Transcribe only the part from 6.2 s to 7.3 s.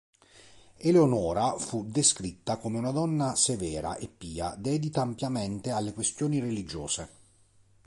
religiose.